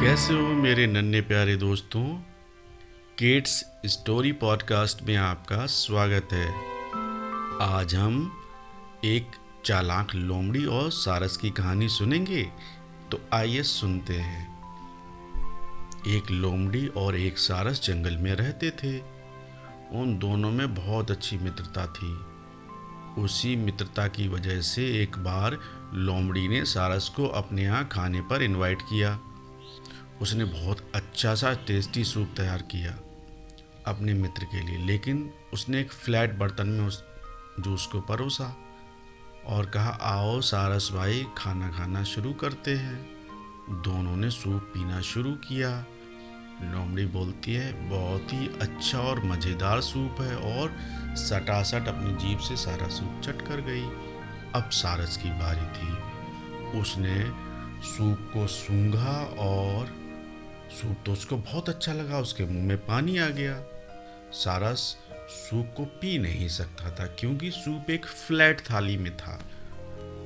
[0.00, 2.04] कैसे हो मेरे नन्हे प्यारे दोस्तों?
[3.18, 6.54] किड्स स्टोरी पॉडकास्ट में आपका स्वागत है।
[7.62, 8.42] आज हम
[9.04, 9.26] एक
[9.64, 12.42] चालाक लोमड़ी और सारस की कहानी सुनेंगे
[13.10, 14.58] तो आइए सुनते हैं।
[16.08, 18.98] एक लोमड़ी और एक सारस जंगल में रहते थे।
[19.98, 22.18] उन दोनों में बहुत अच्छी मित्रता थी।
[23.22, 25.58] उसी मित्रता की वजह से एक बार
[25.94, 29.20] लोमड़ी ने सारस को अपने यहाँ खाने पर इनवाइट किया।
[30.22, 32.98] उसने बहुत अच्छा सा टेस्टी सूप तैयार किया
[33.86, 37.04] अपने मित्र के लिए, लेकिन उसने एक फ्लैट बर्तन में उस
[37.60, 38.56] जूस को परोसा
[39.46, 43.06] और कहा, आओ सारस भाई, खाना खाना शुरू करते हैं।
[43.70, 45.84] दोनों ने सूप पीना शुरू किया।
[46.62, 50.76] लोमड़ी बोलती है, बहुत ही अच्छा और मज़ेदार सूप है। और
[51.16, 53.84] सटासट अपनी जीप से सारा सूप चट कर गई।
[54.54, 55.90] अब सारस की बारी थी।
[56.80, 57.24] उसने
[57.88, 60.07] सूप को सूंघा और
[60.70, 63.60] सूप तो उसको बहुत अच्छा लगा, उसके मुँह में पानी आ गया।
[64.34, 64.96] सारस
[65.30, 69.38] सूप को पी नहीं सकता था, क्योंकि सूप एक फ्लैट थाली में था।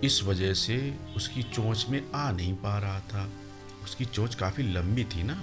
[0.04, 0.78] इस वजह से
[1.16, 3.28] उसकी चोंच में आ नहीं पा रहा था।
[3.84, 5.40] उसकी चोंच काफ़ी लंबी थी ना,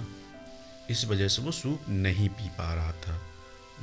[0.90, 3.20] इस वजह से वो सूप नहीं पी पा रहा था।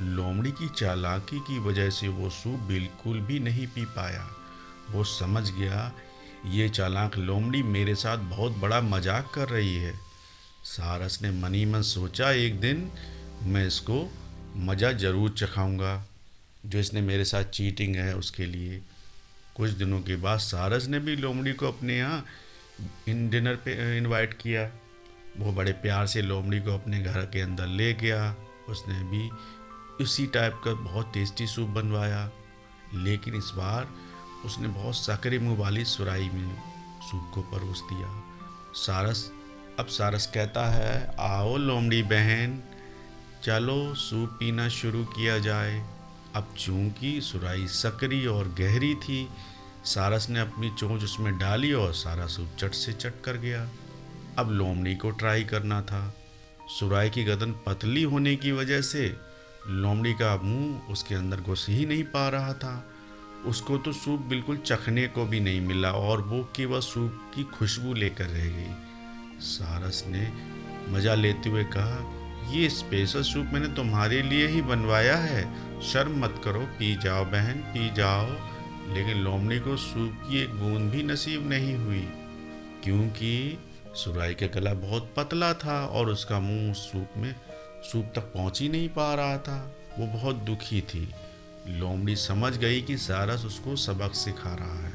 [0.00, 4.28] लोमड़ी की चालाकी की वजह से वो सूप बिल्कुल भी नहीं पी पाया।
[4.90, 5.92] वो समझ गया,
[6.46, 10.07] ये चालाक लोमड़ी मेरे साथ बहुत बड़ा मज़ाक कर रही है।
[10.68, 12.90] सारस ने मनी मन सोचा, एक दिन
[13.44, 14.08] मैं इसको
[14.56, 16.06] मज़ा ज़रूर चखाऊँगा,
[16.66, 18.80] जो इसने मेरे साथ चीटिंग है उसके लिए।
[19.56, 22.24] कुछ दिनों के बाद सारस ने भी लोमड़ी को अपने यहाँ
[23.08, 24.64] इन डिनर पे इनवाइट किया।
[25.38, 28.34] वो बड़े प्यार से लोमड़ी को अपने घर के अंदर ले गया।
[28.68, 29.28] उसने भी
[30.04, 32.30] उसी टाइप का बहुत टेस्टी सूप बनवाया।
[32.94, 33.88] लेकिन इस बार
[34.44, 36.54] उसने बहुत सकरे मुँह वाली सुराई में
[37.02, 38.12] सूप को परोस दिया।
[38.76, 39.30] सारस
[39.78, 42.62] अब सारस कहता है, आओ लोमड़ी बहन,
[43.44, 45.88] चलो सूप पीना शुरू किया जाए।
[46.34, 49.28] अब चूँकि सुराई सकरी और गहरी थी,
[49.84, 53.68] सारस ने अपनी चोंच उसमें डाली और सारा सूप चट से चट कर गया।
[54.38, 56.14] अब लोमड़ी को ट्राई करना था।
[56.78, 59.16] सुराई की गदन पतली होने की वजह से
[59.68, 62.90] लोमड़ी का मुँह उसके अंदर घुस ही नहीं पा रहा था।
[63.46, 67.94] उसको तो सूप बिल्कुल चखने को भी नहीं मिला और वो केवल सूप की खुशबू
[67.94, 68.87] लेकर रह गई।
[69.40, 70.28] सारस ने
[70.88, 72.14] मज़ा लेते हुए कहा,
[72.52, 75.42] ये स्पेशल सूप मैंने तुम्हारे लिए ही बनवाया है।
[75.82, 78.26] शर्म मत करो, पी जाओ बहन, पी जाओ।
[78.94, 82.08] लेकिन लोमड़ी को सूप की एक बूंद भी नसीब नहीं हुई,
[82.84, 83.58] क्योंकि
[83.94, 87.34] सुराई का गला बहुत पतला था और उसका मुँह सूप में
[87.92, 91.08] सूप तक पहुँच ही नहीं पा रहा था। वो बहुत दुखी थी।
[91.68, 94.87] लोमड़ी समझ गई कि सारस उसको सबक सिखा रहा है।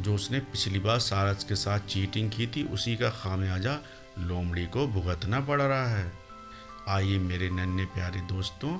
[0.00, 3.78] जो उसने पिछली बार सारस के साथ चीटिंग की थी, उसी का खामियाजा
[4.18, 6.12] लोमड़ी को भुगतना पड़ रहा है।
[6.88, 8.78] आइए मेरे नन्हे प्यारे दोस्तों,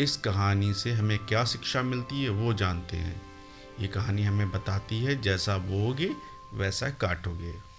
[0.00, 3.22] इस कहानी से हमें क्या शिक्षा मिलती है वो जानते हैं।
[3.80, 6.10] ये कहानी हमें बताती है, जैसा बोगे
[6.54, 7.73] वैसा काटोगे।